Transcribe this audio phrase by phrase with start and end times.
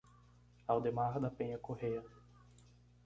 [0.67, 2.03] Aldemar da Penha Correia